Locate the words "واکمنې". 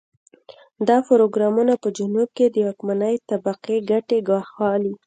2.67-3.15